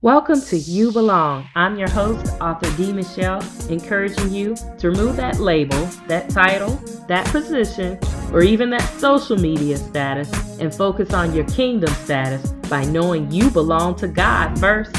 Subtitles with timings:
[0.00, 1.48] Welcome to You Belong.
[1.56, 2.92] I'm your host, author D.
[2.92, 6.70] Michelle, encouraging you to remove that label, that title,
[7.08, 7.98] that position,
[8.32, 10.30] or even that social media status
[10.60, 14.94] and focus on your kingdom status by knowing you belong to God first.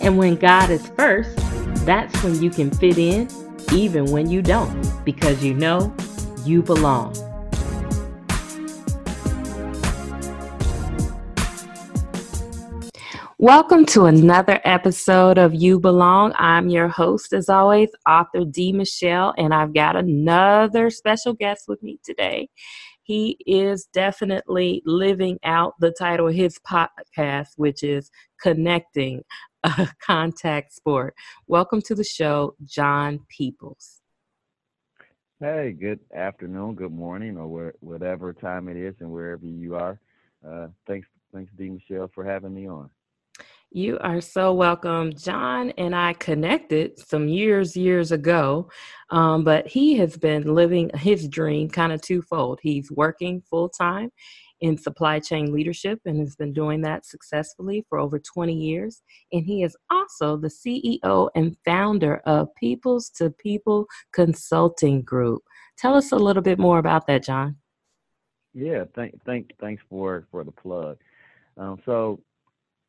[0.00, 1.36] And when God is first,
[1.86, 3.28] that's when you can fit in
[3.72, 5.94] even when you don't, because you know
[6.44, 7.14] you belong.
[13.42, 16.34] Welcome to another episode of You Belong.
[16.36, 18.70] I'm your host, as always, author D.
[18.70, 22.50] Michelle, and I've got another special guest with me today.
[23.02, 28.10] He is definitely living out the title of his podcast, which is
[28.42, 29.22] Connecting
[29.64, 31.14] a Contact Sport.
[31.46, 34.02] Welcome to the show, John Peoples.
[35.40, 39.98] Hey, good afternoon, good morning, or whatever time it is, and wherever you are.
[40.46, 41.70] Uh, thanks, thanks, D.
[41.70, 42.90] Michelle, for having me on.
[43.72, 45.14] You are so welcome.
[45.14, 48.68] John and I connected some years, years ago,
[49.10, 52.58] um, but he has been living his dream kind of twofold.
[52.64, 54.10] He's working full time
[54.60, 59.02] in supply chain leadership and has been doing that successfully for over 20 years.
[59.30, 65.42] And he is also the CEO and founder of Peoples to People Consulting Group.
[65.78, 67.56] Tell us a little bit more about that, John.
[68.52, 70.98] Yeah, thank, thank, thanks for for the plug.
[71.56, 72.20] Um, so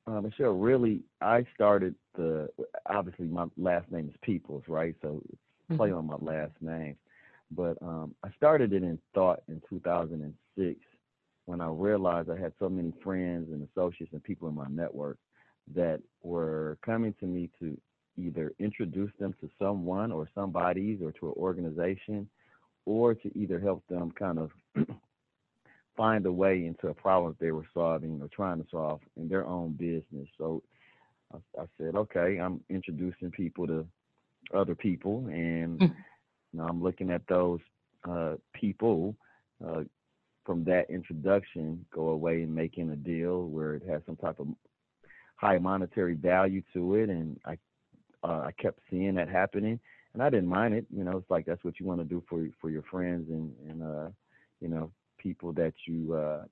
[0.08, 2.50] uh, Michelle, really, I started the
[2.88, 4.96] obviously my last name is Peoples, right?
[5.02, 5.22] So
[5.76, 5.98] play mm-hmm.
[5.98, 6.96] on my last name.
[7.52, 10.80] But um, I started it in thought in 2006
[11.46, 15.18] when I realized I had so many friends and associates and people in my network
[15.76, 17.78] that were coming to me to
[18.18, 22.28] either introduce them to someone or somebody's or to an organization
[22.86, 24.52] or to either help them kind of
[25.96, 29.46] find a way into a problem they were solving or trying to solve in their
[29.46, 30.28] own business.
[30.38, 30.64] So
[31.34, 33.86] I, I said, okay, I'm introducing people to
[34.54, 35.94] other people, and mm.
[36.52, 37.60] you know, I'm looking at those
[38.08, 39.16] uh, people
[39.66, 39.84] uh,
[40.46, 44.48] from that introduction go away and making a deal where it has some type of
[45.36, 47.58] high monetary value to it, and I
[48.24, 49.80] uh, I kept seeing that happening,
[50.14, 50.86] and I didn't mind it.
[50.96, 53.54] You know, it's like that's what you want to do for for your friends and
[53.70, 54.10] and uh,
[54.60, 54.92] you know
[55.22, 56.44] people that you uh,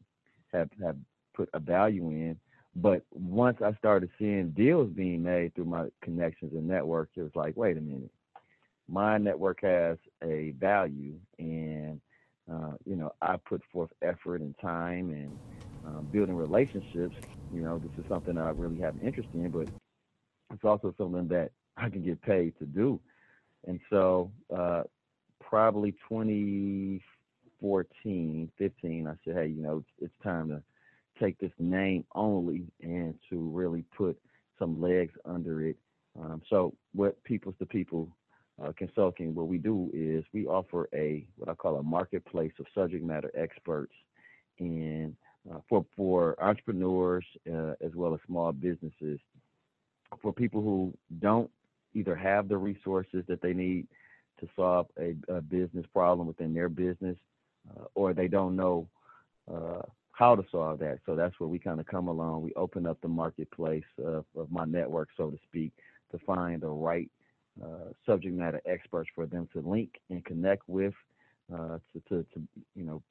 [0.53, 0.96] have have
[1.34, 2.40] put a value in.
[2.75, 7.35] But once I started seeing deals being made through my connections and network, it was
[7.35, 8.12] like, wait a minute,
[8.88, 12.00] my network has a value, and
[12.52, 15.40] uh, you know, I put forth effort and time and
[15.85, 17.16] um, building relationships.
[17.52, 19.68] You know, this is something I really have an interest in, but
[20.53, 23.00] it's also something that I can get paid to do.
[23.68, 24.84] And so, uh,
[25.41, 27.02] probably 20
[27.62, 30.62] 14, 15, I said, hey, you know, it's, it's time to
[31.22, 34.18] take this name only and to really put
[34.58, 35.78] some legs under it.
[36.20, 38.09] Um, so, what Peoples to People
[38.64, 42.66] uh, Consulting, what we do is we offer a what I call a marketplace of
[42.75, 43.94] subject matter experts
[44.59, 45.16] and
[45.50, 49.20] uh, for for entrepreneurs uh, as well as small businesses,
[50.22, 51.50] for people who don't
[51.94, 53.88] either have the resources that they need
[54.40, 57.18] to solve a, a business problem within their business
[57.78, 58.88] uh, or they don't know
[59.52, 59.81] uh,
[60.12, 61.00] how to solve that.
[61.06, 62.41] So that's where we kind of come along.
[62.41, 65.72] We open up the marketplace of, of my network, so to speak,
[66.12, 67.09] to find the right
[67.63, 70.94] uh, subject matter experts for them to link and connect with,
[71.53, 72.41] uh, to, to, to,
[72.75, 73.02] you know,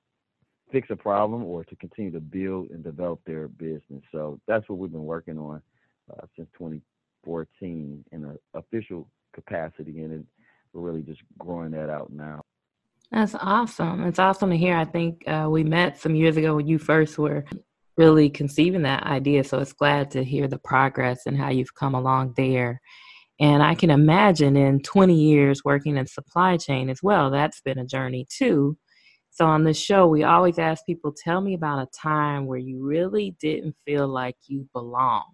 [0.71, 4.03] fix a problem or to continue to build and develop their business.
[4.13, 5.63] So that's what we've been working on
[6.11, 10.25] uh, since 2014 in an official capacity, and it,
[10.73, 12.43] we're really just growing that out now.
[13.11, 14.05] That's awesome.
[14.05, 14.77] It's awesome to hear.
[14.77, 17.45] I think uh, we met some years ago when you first were
[17.97, 19.45] really conceiving that idea.
[19.45, 22.81] So it's glad to hear the progress and how you've come along there.
[23.41, 27.79] And I can imagine in 20 years working in supply chain as well, that's been
[27.79, 28.77] a journey too.
[29.31, 32.85] So on this show, we always ask people, tell me about a time where you
[32.85, 35.25] really didn't feel like you belong.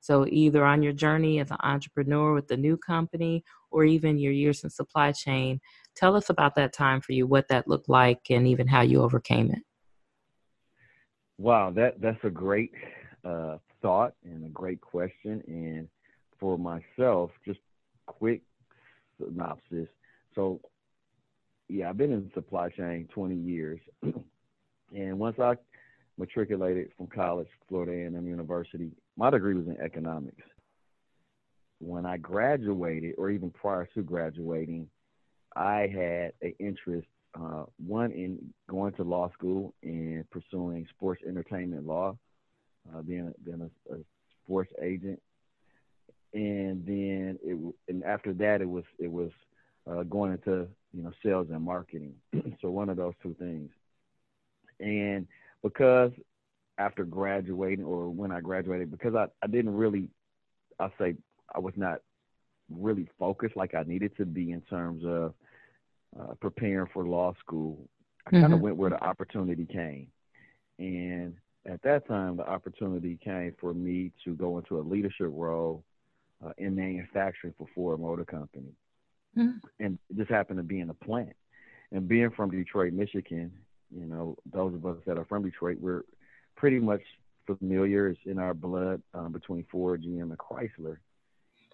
[0.00, 4.32] So either on your journey as an entrepreneur with the new company or even your
[4.32, 5.60] years in supply chain,
[5.96, 9.02] Tell us about that time for you, what that looked like, and even how you
[9.02, 9.62] overcame it.
[11.38, 12.72] Wow, that that's a great
[13.24, 15.42] uh, thought and a great question.
[15.46, 15.88] And
[16.38, 17.60] for myself, just
[18.06, 18.42] quick
[19.18, 19.88] synopsis.
[20.34, 20.60] So,
[21.68, 23.80] yeah, I've been in supply chain 20 years,
[24.94, 25.54] and once I
[26.18, 30.42] matriculated from college, Florida A&M University, my degree was in economics.
[31.78, 34.88] When I graduated, or even prior to graduating,
[35.56, 41.86] I had an interest, uh, one in going to law school and pursuing sports entertainment
[41.86, 42.16] law,
[42.94, 43.98] uh, being being a, a
[44.44, 45.20] sports agent,
[46.32, 49.30] and then it and after that it was it was
[49.90, 52.14] uh, going into you know sales and marketing.
[52.60, 53.70] so one of those two things.
[54.78, 55.26] And
[55.62, 56.12] because
[56.78, 60.08] after graduating or when I graduated, because I, I didn't really,
[60.78, 61.16] I say
[61.54, 62.00] I was not
[62.70, 65.34] really focused like I needed to be in terms of
[66.18, 67.88] uh, preparing for law school.
[68.26, 68.42] I mm-hmm.
[68.42, 70.08] kind of went where the opportunity came.
[70.78, 71.34] And
[71.66, 75.84] at that time, the opportunity came for me to go into a leadership role
[76.44, 78.72] uh, in manufacturing for Ford Motor Company.
[79.36, 79.58] Mm-hmm.
[79.78, 81.36] And just happened to be in a plant.
[81.92, 83.52] And being from Detroit, Michigan,
[83.94, 86.02] you know, those of us that are from Detroit, we're
[86.56, 87.02] pretty much
[87.46, 88.08] familiar.
[88.08, 90.98] It's in our blood um, between Ford, GM, and Chrysler.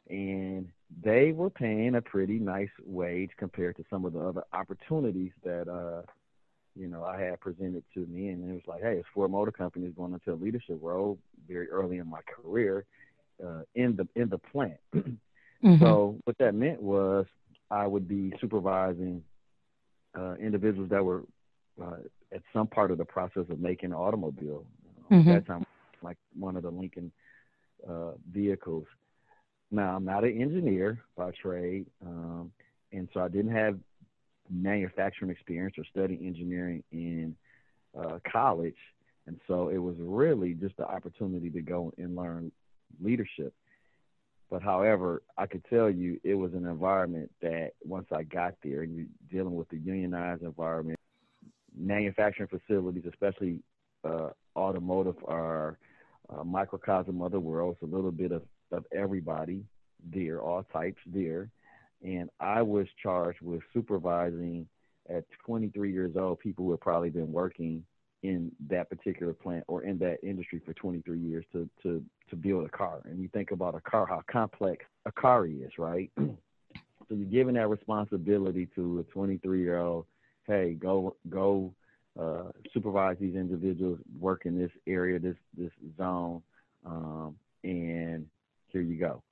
[0.09, 0.69] And
[1.03, 5.69] they were paying a pretty nice wage compared to some of the other opportunities that,
[5.69, 6.03] uh,
[6.79, 8.29] you know, I had presented to me.
[8.29, 11.19] And it was like, hey, it's Ford Motor Company is going into a leadership role
[11.49, 12.85] very early in my career
[13.45, 14.79] uh, in the in the plant.
[14.95, 15.83] mm-hmm.
[15.83, 17.27] So what that meant was
[17.71, 19.23] I would be supervising
[20.17, 21.25] uh, individuals that were
[21.83, 21.97] uh,
[22.33, 24.65] at some part of the process of making an automobile.
[25.11, 25.29] Mm-hmm.
[25.29, 25.67] At that time,
[26.03, 27.13] like one of the Lincoln
[27.89, 28.87] uh, vehicles.
[29.71, 32.53] Now, I'm not an engineer by trade, um,
[32.93, 33.79] and so I didn't have
[34.49, 37.35] manufacturing experience or study engineering in
[37.99, 38.77] uh, college.
[39.27, 42.53] And so it was really just the opportunity to go and learn
[43.03, 43.53] leadership.
[44.49, 48.83] But however, I could tell you it was an environment that once I got there
[48.83, 51.01] and you're dealing with the unionized environment,
[51.77, 53.59] manufacturing facilities, especially
[54.05, 55.79] uh, automotive, are
[56.39, 57.77] a microcosm of the world.
[57.81, 58.43] It's a little bit of,
[58.73, 59.65] of everybody
[60.13, 61.51] there, all types there.
[62.05, 64.69] And I was charged with supervising
[65.09, 67.85] at 23 years old people who had probably been working
[68.23, 72.65] in that particular plant or in that industry for 23 years to to to build
[72.65, 73.03] a car.
[73.05, 76.11] And you think about a car, how complex a car is, right?
[76.19, 76.35] so
[77.11, 80.07] you're giving that responsibility to a 23 year old.
[80.47, 81.73] Hey, go go
[82.19, 86.43] uh, supervise these individuals, work in this area, this this zone,
[86.85, 88.27] um, and
[88.69, 89.23] here you go.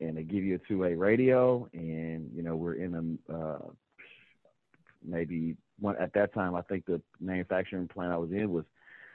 [0.00, 3.58] And they give you a two-way radio, and you know we're in a uh,
[5.04, 6.54] maybe one at that time.
[6.54, 8.64] I think the manufacturing plant I was in was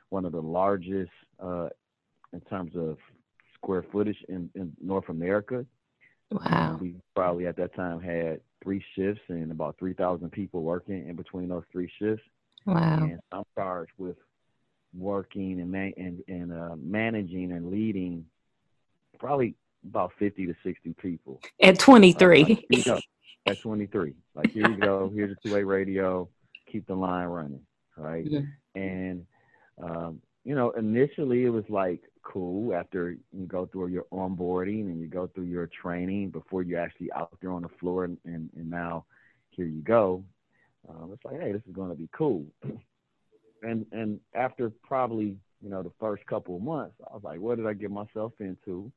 [0.09, 1.11] one of the largest
[1.41, 1.69] uh,
[2.33, 2.97] in terms of
[3.55, 5.65] square footage in, in North America.
[6.31, 6.77] Wow.
[6.81, 11.49] We probably at that time had three shifts and about 3,000 people working in between
[11.49, 12.23] those three shifts.
[12.65, 13.03] Wow.
[13.03, 14.17] And I'm charged with
[14.97, 18.25] working and man- and, and uh, managing and leading
[19.23, 19.55] probably
[19.87, 21.39] about 50 to 60 people.
[21.61, 22.67] At 23.
[22.85, 22.99] Uh,
[23.45, 24.13] at 23.
[24.35, 25.09] Like, here you go.
[25.13, 26.27] Here's a two way radio.
[26.69, 27.61] Keep the line running.
[27.95, 28.25] Right.
[28.25, 28.41] Yeah.
[28.75, 29.25] And,
[29.81, 34.99] um, you know, initially it was like cool after you go through your onboarding and
[34.99, 38.03] you go through your training before you're actually out there on the floor.
[38.03, 39.05] And, and, and now
[39.51, 40.23] here you go.
[40.89, 42.45] Um, it's like, hey, this is going to be cool.
[43.63, 47.55] and and after probably you know the first couple of months, I was like, what
[47.55, 48.91] did I get myself into?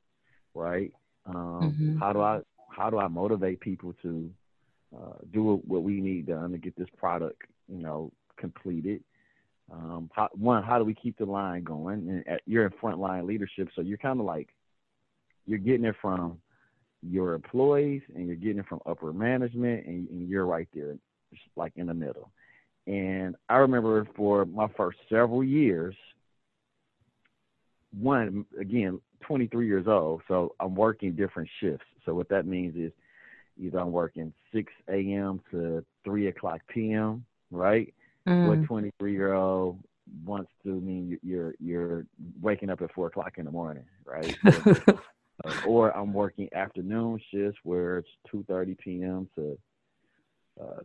[0.56, 0.92] Right?
[1.26, 1.98] Um, mm-hmm.
[1.98, 4.30] How do I how do I motivate people to
[4.96, 9.02] uh, do what we need done to get this product, you know, completed?
[9.72, 12.08] Um, how, one, how do we keep the line going?
[12.08, 14.48] And at, you're in frontline leadership, so you're kind of like
[15.46, 16.38] you're getting it from
[17.02, 20.96] your employees and you're getting it from upper management, and, and you're right there,
[21.56, 22.30] like in the middle.
[22.86, 25.96] And I remember for my first several years,
[28.00, 31.86] one again, 23 years old, so I'm working different shifts.
[32.04, 32.92] So what that means is
[33.58, 35.40] either I'm working 6 a.m.
[35.50, 37.24] to 3 o'clock p.m.
[37.50, 37.92] Right?
[38.26, 38.46] Mm.
[38.46, 39.78] What 23 year old
[40.24, 42.06] wants to mean you're you're
[42.40, 44.36] waking up at four o'clock in the morning, right?
[44.44, 44.94] uh,
[45.66, 49.28] or I'm working afternoon shifts where it's 2:30 p.m.
[49.36, 49.58] to
[50.60, 50.80] uh,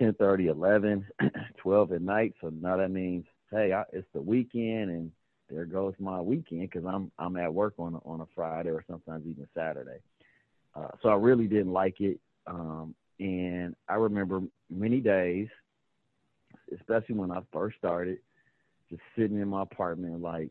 [0.00, 1.06] 10:30, 11,
[1.58, 2.34] 12 at night.
[2.40, 5.12] So now that means, hey, I, it's the weekend, and
[5.50, 9.26] there goes my weekend because I'm I'm at work on on a Friday or sometimes
[9.26, 9.98] even Saturday.
[10.74, 15.48] Uh, so I really didn't like it, um, and I remember many days,
[16.74, 18.18] especially when I first started,
[18.88, 20.50] just sitting in my apartment like,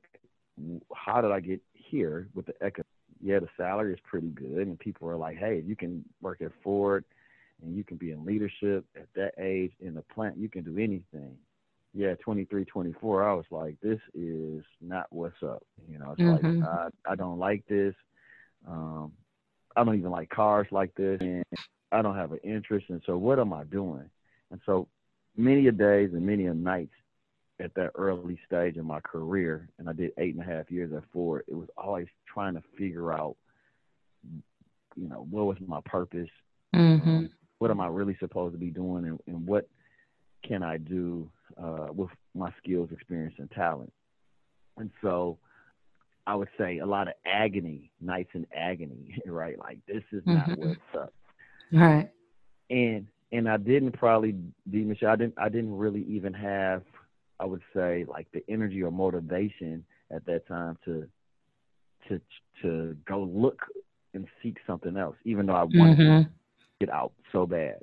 [0.93, 2.83] how did I get here with the echo?
[3.19, 6.51] Yeah, the salary is pretty good, and people are like, hey, you can work at
[6.63, 7.03] Ford
[7.61, 10.37] and you can be in leadership at that age in the plant.
[10.37, 11.35] You can do anything.
[11.93, 15.63] Yeah, 23, 24, I was like, this is not what's up.
[15.89, 16.61] You know, it's mm-hmm.
[16.61, 17.93] like, I, I don't like this.
[18.67, 19.11] Um,
[19.75, 21.19] I don't even like cars like this.
[21.19, 21.43] And
[21.91, 22.85] I don't have an interest.
[22.89, 24.09] And so what am I doing?
[24.51, 24.87] And so
[25.35, 26.93] many a days and many a nights
[27.59, 30.91] at that early stage in my career, and I did eight and a half years
[30.95, 33.35] at Ford, it was always trying to figure out
[34.95, 36.29] you know, what was my purpose?
[36.75, 37.09] Mm-hmm.
[37.09, 37.29] Um,
[37.59, 39.67] what am I really supposed to be doing, and, and what
[40.43, 41.29] can I do
[41.61, 43.91] uh, with my skills, experience, and talent?
[44.77, 45.37] And so,
[46.27, 49.57] I would say a lot of agony, nights in agony, right?
[49.59, 50.57] Like this is not Mhm.
[50.57, 51.13] what's up.
[51.71, 52.09] Right.
[52.69, 54.35] And and I didn't probably
[54.69, 55.11] be Michelle.
[55.11, 56.83] I didn't I didn't really even have
[57.39, 61.07] I would say like the energy or motivation at that time to
[62.07, 62.21] to
[62.61, 63.59] to go look
[64.13, 66.21] and seek something else, even though I wanted to hmm
[66.79, 67.77] get out so bad.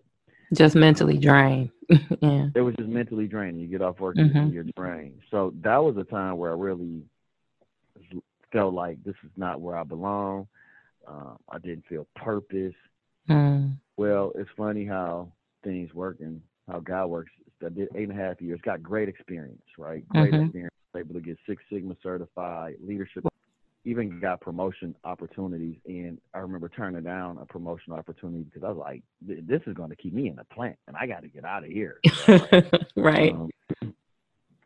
[0.55, 1.71] Just mentally drained.
[2.21, 2.49] yeah.
[2.55, 3.61] It was just mentally draining.
[3.61, 4.35] You get off work Mhm.
[4.35, 5.21] and you're drained.
[5.31, 7.02] So that was a time where I really
[8.52, 10.49] felt like this is not where I belong.
[11.07, 12.75] Um, I didn't feel purpose.
[13.28, 13.76] Mm.
[13.97, 15.33] Well, it's funny how
[15.64, 17.33] things work and how God works.
[17.64, 20.07] I did eight and a half years, got great experience, right?
[20.09, 20.45] Great Mhm.
[20.45, 20.75] experience.
[20.97, 23.25] Able to get Six Sigma certified, leadership,
[23.85, 25.76] even got promotion opportunities.
[25.87, 29.90] And I remember turning down a promotion opportunity because I was like, this is going
[29.90, 32.00] to keep me in the plant and I got to get out of here.
[32.97, 33.32] right.
[33.32, 33.50] Um,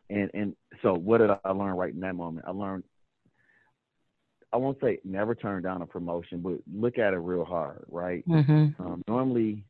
[0.09, 2.45] and and so what did I learn right in that moment?
[2.47, 2.83] I learned
[4.53, 8.27] I won't say never turn down a promotion, but look at it real hard, right?
[8.27, 8.81] Mm-hmm.
[8.81, 9.65] Um, normally,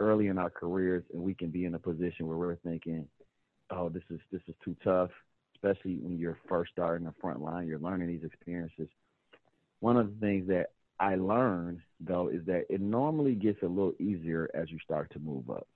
[0.00, 3.08] early in our careers, and we can be in a position where we're thinking,
[3.70, 5.10] "Oh, this is this is too tough,"
[5.64, 7.66] especially when you're first starting the front line.
[7.66, 8.88] You're learning these experiences.
[9.80, 13.94] One of the things that I learned though is that it normally gets a little
[13.98, 15.66] easier as you start to move up,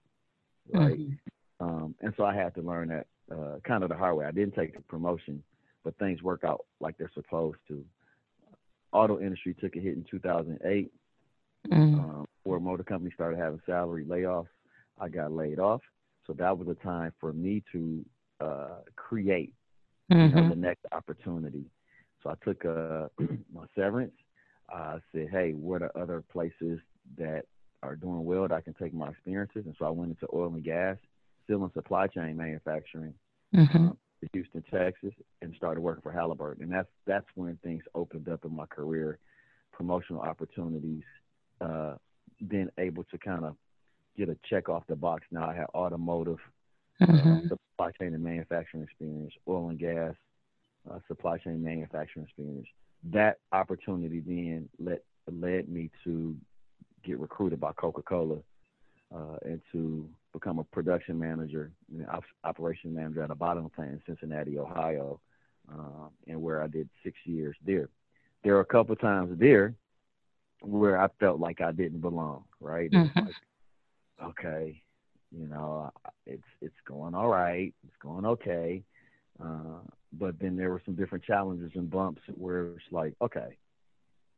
[0.73, 0.99] right?
[0.99, 1.19] Mhm.
[1.61, 4.27] Um, and so I had to learn that uh, kind of the hard way.
[4.27, 5.43] I didn't take the promotion,
[5.85, 7.85] but things work out like they're supposed to.
[8.93, 10.91] Auto industry took a hit in 2008.
[11.69, 11.95] Mm.
[11.99, 14.49] Um, Ford Motor Company started having salary layoffs.
[14.99, 15.83] I got laid off,
[16.27, 18.05] so that was a time for me to
[18.41, 19.53] uh, create
[20.09, 20.49] you know, Mhm.
[20.51, 21.65] the next opportunity.
[22.23, 23.09] So I took uh,
[23.53, 24.15] my severance.
[24.71, 26.81] I said, hey, what are other places
[27.17, 27.47] that
[27.83, 29.65] are doing well that I can take my experiences?
[29.67, 30.99] And so I went into oil and gas,
[31.45, 33.15] still in supply chain manufacturing,
[33.55, 33.91] Mhm.
[33.91, 36.65] um, to Houston, Texas, and started working for Halliburton.
[36.65, 39.19] And that's that's when things opened up in my career,
[39.73, 41.05] promotional opportunities,
[41.61, 41.97] uh,
[42.49, 43.57] being able to kind of
[44.17, 45.25] get a check off the box.
[45.31, 46.41] Now I have automotive,
[47.01, 47.49] uh, Mhm.
[47.79, 50.15] Supply chain and manufacturing experience, oil and gas,
[50.91, 52.67] uh, supply chain manufacturing experience.
[53.13, 56.35] That opportunity then led led me to
[57.05, 58.39] get recruited by Coca Cola
[59.15, 63.93] uh, and to become a production manager, and op- operation manager at a bottling plant
[63.93, 65.21] in Cincinnati, Ohio,
[65.71, 67.89] um, and where I did six years there.
[68.43, 69.75] There were a couple times there
[70.63, 72.45] where I felt like I didn't belong.
[72.61, 72.91] Right?
[72.91, 73.27] Mhm.
[73.27, 73.35] like,
[74.31, 74.83] okay,
[75.37, 75.93] you know,
[76.27, 78.83] it's it's going all right, it's going okay,
[79.43, 79.81] uh,
[80.13, 83.57] but then there were some different challenges and bumps where it's like, okay,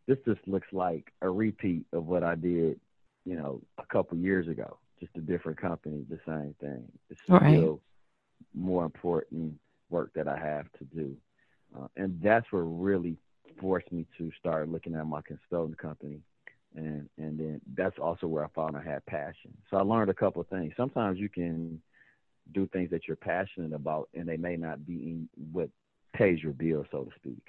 [0.06, 2.80] this just looks like a repeat of what I did,
[3.25, 4.78] you know, a couple years ago.
[4.99, 6.85] Just a different company, the same thing.
[7.09, 7.80] It's still Right.
[8.54, 11.16] more important work that I have to do,
[11.76, 13.16] uh, and that's what really
[13.59, 16.20] forced me to start looking at my consulting company.
[16.76, 19.52] And and then that's also where I found I had passion.
[19.70, 20.72] So I learned a couple of things.
[20.76, 21.80] Sometimes you can
[22.52, 25.68] do things that you're passionate about, and they may not be in what
[26.14, 27.42] pays your bill, so to speak.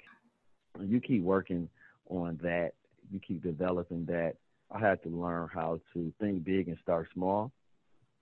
[0.80, 1.68] You keep working
[2.08, 2.72] on that.
[3.10, 4.34] You keep developing that.
[4.70, 7.52] I had to learn how to think big and start small.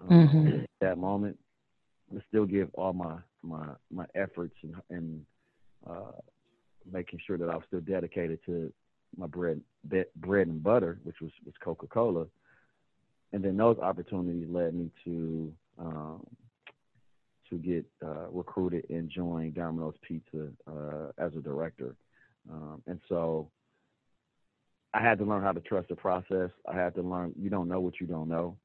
[0.01, 0.63] Um, Mhm.
[0.65, 1.39] At that moment,
[2.11, 5.27] but still give all my my my efforts and and
[5.87, 6.13] uh,
[6.91, 8.73] making sure that I was still dedicated to
[9.17, 9.61] my bread
[10.17, 12.27] bread and butter, which was was Coca Cola.
[13.33, 16.27] And then those opportunities led me to um,
[17.49, 21.97] to get uh, recruited and join Domino's Pizza uh, as a director.
[22.51, 23.51] Um, and so
[24.95, 26.51] I had to learn how to trust the process.
[26.67, 28.57] I had to learn you don't know what you don't know.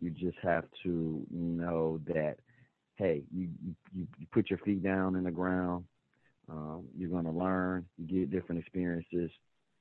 [0.00, 2.36] You just have to know that
[2.96, 5.84] hey, you you, you put your feet down in the ground.
[6.50, 7.86] Um, you're going to learn.
[7.96, 9.30] You get different experiences,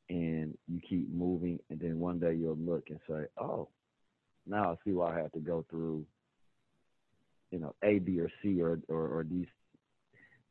[0.10, 1.60] and you keep moving.
[1.70, 3.70] And then one day you'll look and say, "Oh,
[4.46, 6.06] now I see why I had to go through,
[7.52, 9.48] you know, A, B, or C, or or, or these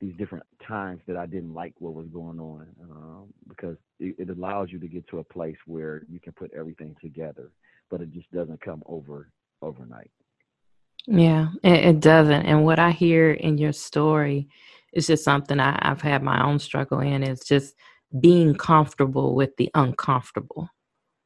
[0.00, 4.30] these different times that I didn't like what was going on, um, because it, it
[4.30, 7.50] allows you to get to a place where you can put everything together,
[7.90, 10.10] but it just doesn't come over overnight.
[11.06, 12.46] Yeah, it, it doesn't.
[12.46, 14.48] And what I hear in your story
[14.92, 17.74] is just something I, I've had my own struggle in is just
[18.20, 20.68] being comfortable with the uncomfortable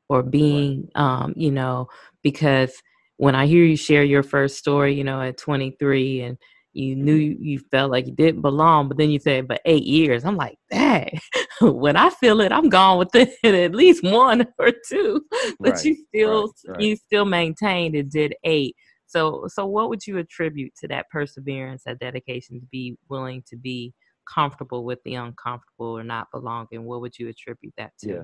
[0.09, 1.89] or being, um, you know,
[2.23, 2.75] because
[3.17, 6.39] when I hear you share your first story, you know, at 23 and
[6.73, 10.25] you knew you felt like you didn't belong, but then you said, but eight years.
[10.25, 11.21] I'm like, dang,
[11.61, 15.23] when I feel it, I'm gone within at least one or two.
[15.61, 16.81] But right, you still right, right.
[16.81, 18.75] you still maintained and did eight.
[19.13, 23.57] So so what would you attribute to that perseverance, that dedication to be willing to
[23.57, 23.93] be
[24.33, 26.85] comfortable with the uncomfortable or not belonging?
[26.85, 28.09] What would you attribute that to?
[28.09, 28.23] Yeah.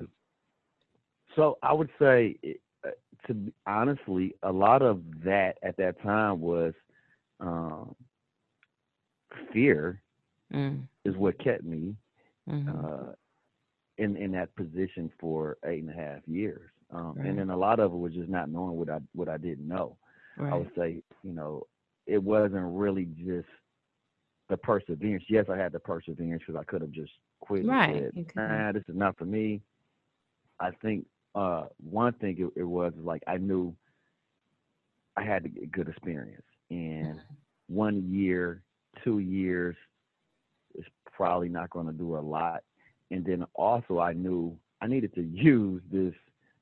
[1.35, 2.37] So I would say
[2.83, 2.89] uh,
[3.27, 6.73] to honestly, a lot of that at that time was
[7.39, 7.95] um,
[9.53, 10.01] fear
[10.51, 10.81] mm.
[11.05, 11.95] is what kept me
[12.49, 12.69] mm-hmm.
[12.69, 13.11] uh,
[13.99, 16.71] in in that position for eight and a half years.
[16.91, 17.27] Um, right.
[17.27, 19.67] And then a lot of it was just not knowing what I what I didn't
[19.67, 19.97] know.
[20.39, 20.53] Right.
[20.53, 21.63] I would say, you know,
[22.07, 23.47] it wasn't really just
[24.49, 25.23] the perseverance.
[25.29, 27.65] Yes, I had the perseverance because I could have just quit.
[27.65, 28.11] Right.
[28.15, 29.61] Said, nah, this is not for me.
[30.59, 31.05] I think
[31.35, 33.75] uh, one thing it, it, was like I knew
[35.15, 37.75] I had to get a good experience, and mm-hmm.
[37.75, 38.63] one year
[39.03, 39.75] two years
[40.75, 42.63] is probably not going to do a lot.
[43.11, 46.13] And then also I knew I needed to use this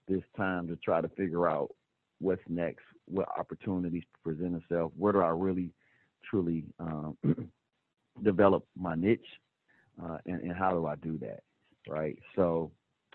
[0.08, 1.70] this time to try to figure out
[2.20, 5.72] what's next, what opportunities present themselves, where do I really
[6.30, 7.18] truly um,
[8.24, 9.20] develop my niche,
[10.04, 11.42] uh, and, and, how do I do that,
[11.88, 12.18] right?
[12.36, 12.72] So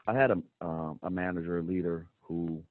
[0.07, 2.63] I had a um, a manager, a leader who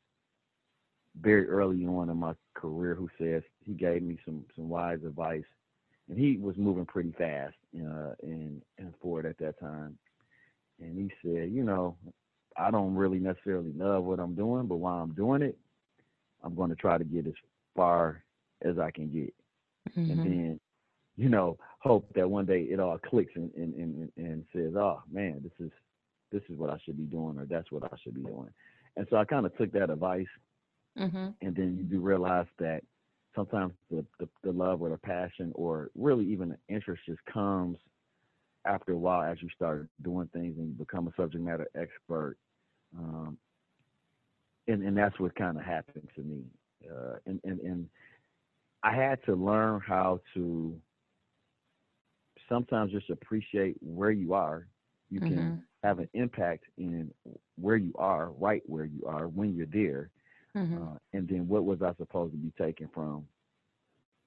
[1.21, 5.43] very early on in my career who says he gave me some some wise advice
[6.09, 9.97] and he was moving pretty fast uh, in in Ford at that time.
[10.79, 11.95] And he said, you know,
[12.57, 15.57] I don't really necessarily love what I'm doing, but while I'm doing it,
[16.43, 17.33] I'm going to try to get as
[17.75, 18.23] far
[18.63, 19.33] as I can get,
[19.97, 20.11] mm-hmm.
[20.11, 20.59] and then,
[21.17, 25.01] you know, hope that one day it all clicks and and and, and says, oh
[25.11, 25.71] man, this is
[26.31, 28.49] this is what I should be doing, or that's what I should be doing.
[28.97, 30.27] And so I kind of took that advice,
[30.97, 31.29] mm-hmm.
[31.41, 32.83] and then you do realize that
[33.35, 37.77] sometimes the, the, the love or the passion or really even the interest just comes
[38.65, 42.37] after a while as you start doing things and you become a subject matter expert.
[42.97, 43.37] Um,
[44.71, 46.43] and, and that's what kind of happened to me.
[46.89, 47.89] Uh, and, and, and
[48.83, 50.75] I had to learn how to
[52.49, 54.67] sometimes just appreciate where you are.
[55.09, 55.55] You can mm-hmm.
[55.83, 57.11] have an impact in
[57.55, 60.09] where you are, right where you are, when you're there,
[60.55, 60.83] Mm-hmm.
[60.83, 63.25] Uh, and then what was I supposed to be taking from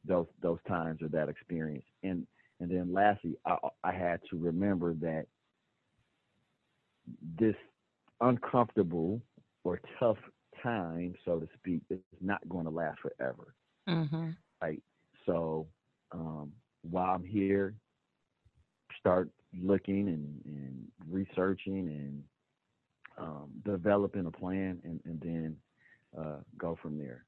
[0.06, 1.84] those those times or that experience?
[2.02, 2.26] And
[2.60, 5.26] and then lastly, I, I had to remember that
[7.38, 7.56] this
[8.20, 9.20] uncomfortable
[9.64, 10.16] or tough
[10.64, 13.54] time, so to speak, is not going to last forever.
[13.88, 14.30] Mm-hmm.
[14.60, 14.82] Right.
[15.26, 15.68] So
[16.10, 17.74] um, while I'm here,
[18.98, 19.30] start
[19.62, 22.24] looking and, and researching and
[23.18, 25.56] um, developing a plan, and, and then
[26.18, 27.24] uh, go from there.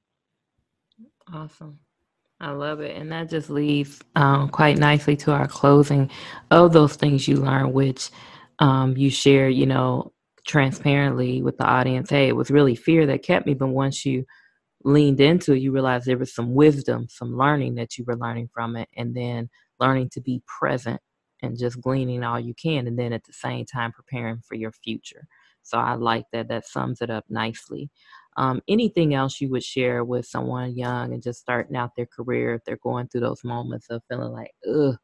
[1.33, 1.79] Awesome.
[2.41, 2.97] I love it.
[2.97, 6.11] And that just leads um, quite nicely to our closing
[6.51, 8.11] of those things you learned, which
[8.59, 10.13] um, you share, you know,
[10.47, 12.11] transparently with the audience.
[12.11, 13.55] Hey, it was really fear that kept me.
[13.55, 14.25] But once you
[14.85, 18.49] leaned into it, you realized there was some wisdom, some learning that you were learning
[18.53, 19.49] from it, and then
[19.81, 21.01] learning to be present
[21.43, 22.87] and just gleaning all you can.
[22.87, 25.27] And then at the same time, preparing for your future.
[25.63, 26.49] So I like that.
[26.49, 27.91] That sums it up nicely
[28.37, 32.55] um, anything else you would share with someone young and just starting out their career
[32.55, 34.97] if they're going through those moments of feeling like, ugh,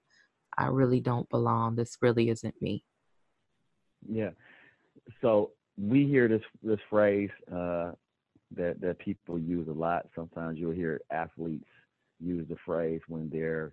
[0.58, 1.74] I really don't belong.
[1.74, 2.84] This really isn't me.
[4.06, 4.30] Yeah.
[5.20, 7.92] So we hear this this phrase uh,
[8.56, 10.06] that that people use a lot.
[10.14, 11.68] Sometimes you'll hear athletes
[12.20, 13.72] use the phrase when they're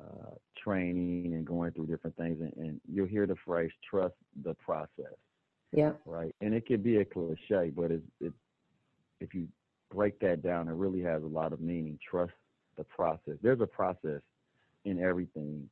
[0.00, 4.14] uh, training and going through different things, and, and you'll hear the phrase "trust
[4.44, 5.16] the process."
[5.72, 5.92] Yeah.
[6.06, 6.34] Right.
[6.40, 8.32] And it could be a cliche, but it's it
[9.20, 9.48] if you
[9.92, 11.98] break that down, it really has a lot of meaning.
[12.08, 12.32] Trust
[12.76, 13.34] the process.
[13.42, 14.20] There's a process
[14.84, 15.68] in everything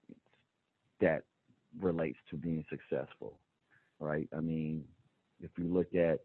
[1.01, 1.23] that
[1.81, 3.38] relates to being successful,
[4.01, 4.29] right?
[4.37, 4.85] I mean,
[5.40, 6.20] if you look at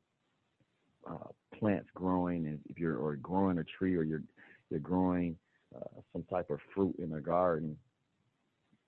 [1.10, 4.24] uh, plants growing, and if you're or growing a tree or you're
[4.69, 5.36] you're growing
[5.76, 7.78] uh, some type of fruit in a garden,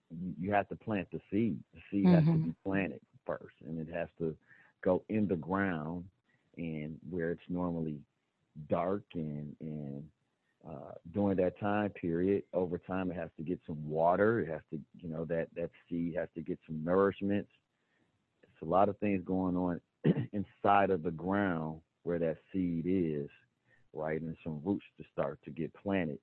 [0.10, 1.58] you, you have to plant the seed.
[1.74, 2.16] The seed mm-hmm.
[2.16, 2.50] has to mm-hmm.
[2.50, 4.36] be planted first, and it has to
[4.84, 6.06] go in the ground
[6.58, 7.98] and where it's normally
[8.70, 10.04] dark and and
[10.68, 14.40] uh, during that time period, over time it has to get some water.
[14.40, 17.48] It has to, you know, that that seed has to get some nourishment.
[18.44, 19.82] It's a lot of things going on
[20.34, 23.30] inside of the ground where that seed is,
[23.94, 26.20] right, and some roots to start to get planted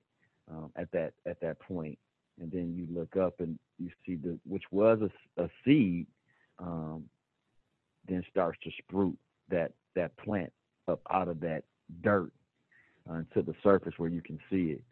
[0.49, 1.97] um, at that at that point.
[2.39, 6.07] And then you look up and you see the which was a, a seed,
[6.59, 7.05] um,
[8.07, 9.15] then starts to sprout
[9.49, 10.51] that that plant
[10.87, 11.63] up out of that
[12.01, 12.31] dirt
[13.09, 14.83] uh, to the surface where you can see it.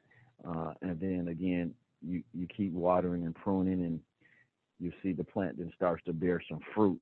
[0.48, 4.00] Uh, and then again, you you keep watering and pruning, and
[4.80, 7.00] you see the plant then starts to bear some fruit,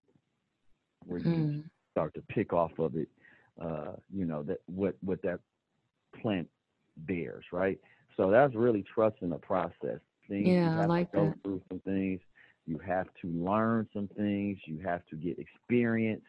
[1.06, 1.64] where you mm.
[1.98, 3.08] Start to pick off of it.
[3.60, 5.40] Uh, you know that what what that
[6.22, 6.48] plant
[6.98, 7.80] bears, right?
[8.16, 10.00] So that's really trusting the process.
[10.30, 11.44] Things yeah, I like go that.
[11.44, 12.20] through some things.
[12.68, 14.60] You have to learn some things.
[14.66, 16.22] You have to get experience.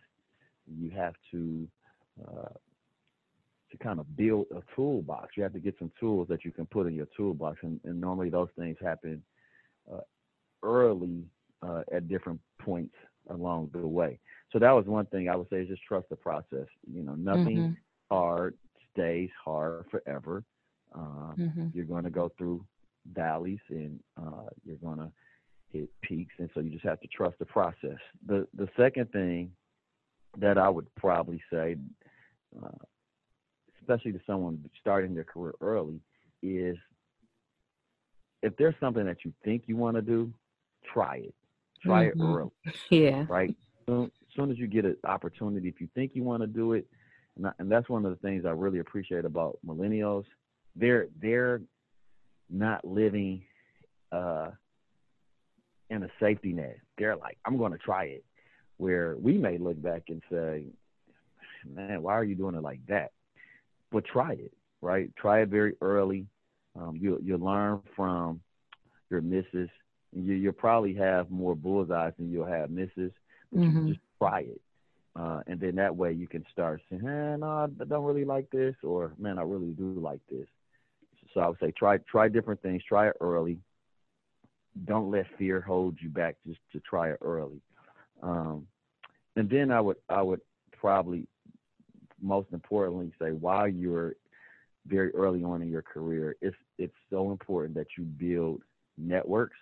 [0.67, 1.69] You have to
[2.27, 2.55] uh,
[3.71, 5.37] to kind of build a toolbox.
[5.37, 8.01] You have to get some tools that you can put in your toolbox, and, and
[8.01, 9.23] normally those things happen
[9.93, 10.01] uh,
[10.63, 11.25] early
[11.63, 12.95] uh, at different points
[13.29, 14.19] along the way.
[14.53, 16.67] So that was one thing I would say is just trust the process.
[16.91, 18.15] You know, nothing mm-hmm.
[18.15, 18.55] hard
[18.93, 20.45] stays hard forever.
[20.95, 21.67] Um, mm-hmm.
[21.75, 22.65] You're going to go through
[23.13, 25.11] valleys and uh, you're going to
[25.71, 27.99] hit peaks, and so you just have to trust the process.
[28.27, 29.53] The the second thing
[30.39, 31.77] that I would probably say,
[32.63, 32.69] uh,
[33.81, 36.01] especially to someone starting their career early,
[36.43, 36.77] is
[38.43, 40.33] if there's something that you think you want to do,
[40.93, 41.35] try it.
[41.83, 42.21] Try mm-hmm.
[42.21, 42.51] it early.
[42.91, 43.25] Yeah.
[43.29, 43.55] Right.
[43.87, 46.87] Soon, soon as you get an opportunity, if you think you want to do it,
[47.37, 50.25] and, I, and that's one of the things I really appreciate about millennials.
[50.77, 51.61] They're they're
[52.51, 53.43] not living
[54.13, 54.51] uh,
[55.91, 56.79] in a safety net.
[56.97, 58.25] They're like, I'm going to try it.
[58.77, 60.65] Where we may look back and say,
[61.69, 63.11] man, why are you doing it like that?
[63.91, 65.11] But try it, right?
[65.17, 66.27] Try it very early.
[66.79, 68.41] Um, you you learn from
[69.11, 69.69] your misses.
[70.13, 73.13] You you'll probably have more bullseyes than you'll have misses.
[73.55, 73.89] Mm-hmm.
[73.89, 74.61] just try it,
[75.17, 78.51] uh, and then that way you can start saying, hey, no, I don't really like
[78.51, 80.47] this," or "Man, I really do like this."
[81.35, 82.83] So I would say try try different things.
[82.89, 83.59] Try it early.
[84.85, 86.37] Don't let fear hold you back.
[86.47, 87.61] Just to try it early.
[88.23, 88.67] Um,
[89.37, 90.41] and then I would I would
[90.73, 91.27] probably
[92.21, 94.15] most importantly say while you're
[94.87, 98.63] very early on in your career, it's it's so important that you build
[98.97, 99.57] networks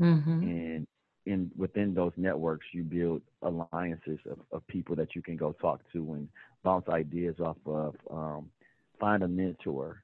[0.00, 0.42] mm-hmm.
[0.42, 0.86] and
[1.26, 5.80] in within those networks you build alliances of, of people that you can go talk
[5.92, 6.28] to and
[6.64, 8.48] bounce ideas off of um,
[8.98, 10.02] find a mentor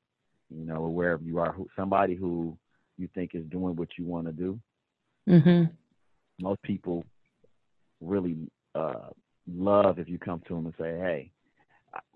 [0.50, 2.56] you know wherever you are who, somebody who
[2.98, 4.58] you think is doing what you want to do
[5.28, 5.64] mm-hmm.
[6.40, 7.04] most people
[8.02, 8.36] really
[8.74, 9.10] uh,
[9.50, 11.30] love if you come to them and say, "Hey,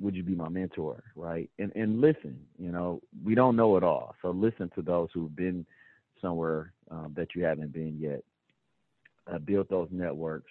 [0.01, 1.51] would you be my mentor?" Right?
[1.59, 2.39] And and listen.
[2.59, 5.65] You know, we don't know it all, so listen to those who've been
[6.21, 8.23] somewhere um, that you haven't been yet.
[9.31, 10.51] Uh, build those networks.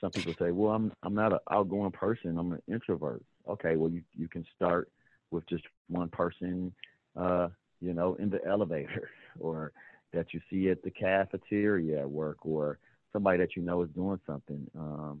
[0.00, 2.36] Some people say, "Well, I'm I'm not an outgoing person.
[2.36, 4.90] I'm an introvert." Okay, well you you can start
[5.30, 6.72] with just one person,
[7.16, 7.48] uh,
[7.80, 9.72] you know, in the elevator, or
[10.12, 12.78] that you see at the cafeteria at work, or
[13.14, 15.20] somebody that you know is doing something um,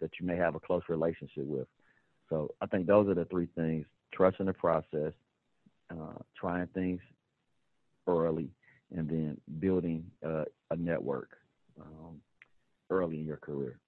[0.00, 1.66] that you may have a close relationship with.
[2.30, 5.12] So I think those are the three things: trusting the process,
[5.90, 7.00] uh, trying things
[8.06, 8.50] early,
[8.96, 11.30] and then building uh, a network
[11.80, 12.20] um,
[12.90, 13.80] early in your career.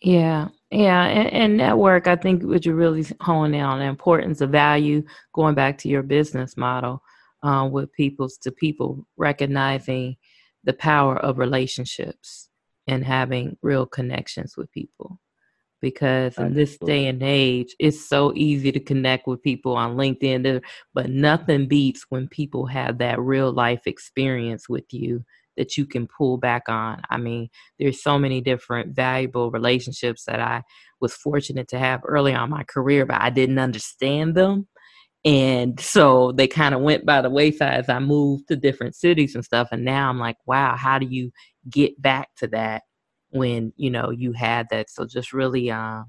[0.00, 2.06] Yeah, yeah, and, and, network.
[2.06, 5.02] I think what you're really honing in on the importance of value.
[5.32, 7.02] Going back to your business model
[7.42, 10.16] uh, with Peoples to People recognizing
[10.64, 12.50] the power of relationships
[12.86, 15.18] and having real connections with people
[15.80, 20.60] because in this day and age it's so easy to connect with people on linkedin
[20.94, 25.24] but nothing beats when people have that real life experience with you
[25.56, 30.40] that you can pull back on i mean there's so many different valuable relationships that
[30.40, 30.62] i
[31.00, 34.66] was fortunate to have early on my career but i didn't understand them
[35.26, 39.34] and so they kind of went by the wayside as I moved to different cities
[39.34, 39.66] and stuff.
[39.72, 41.32] And now I'm like, wow, how do you
[41.68, 42.84] get back to that
[43.30, 44.88] when, you know, you had that?
[44.88, 46.04] So just really uh,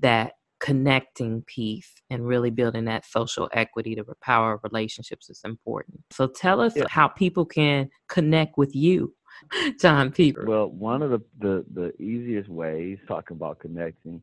[0.00, 6.00] that connecting piece and really building that social equity, to power of relationships is important.
[6.10, 6.84] So tell us yeah.
[6.88, 9.14] how people can connect with you.
[9.80, 10.46] John Peoples.
[10.46, 14.22] Well, one of the, the, the easiest ways talking about connecting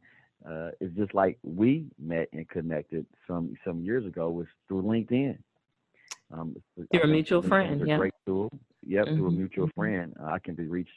[0.49, 5.37] uh, it's just like we met and connected some some years ago was through LinkedIn.
[6.33, 6.55] Um,
[6.91, 7.97] through a mutual friend, yeah.
[7.97, 8.49] Great tool.
[8.85, 9.15] Yep, mm-hmm.
[9.15, 9.81] through a mm-hmm, mutual mm-hmm.
[9.81, 10.13] friend.
[10.25, 10.91] I can be reached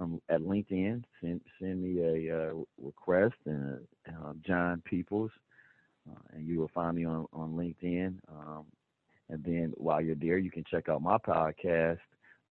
[0.00, 1.04] um, at LinkedIn.
[1.20, 5.30] Send send me a uh, request and uh, John Peoples,
[6.10, 8.18] uh, and you will find me on on LinkedIn.
[8.28, 8.66] Um,
[9.28, 11.98] and then while you're there, you can check out my podcast,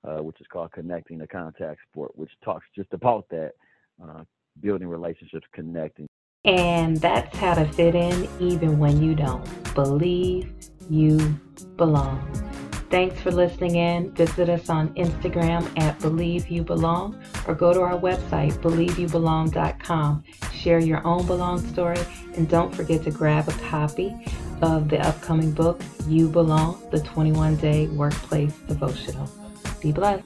[0.08, 3.54] uh, which is called Connecting the Contact Sport, which talks just about that,
[4.04, 4.24] uh,
[4.62, 6.08] building relationships, connecting.
[6.46, 9.44] And that's how to fit in even when you don't.
[9.74, 10.54] Believe
[10.90, 11.18] you
[11.78, 12.67] belong.
[12.89, 14.12] Thanks for listening in.
[14.12, 20.23] Visit us on Instagram at Believe You Belong or go to our website, believeyoubelong.com.
[20.54, 22.00] Share your own belong story
[22.36, 24.15] and don't forget to grab a copy
[24.62, 29.30] of the upcoming book, You Belong, the 21 Day Workplace Devotional.
[29.82, 30.23] Be blessed.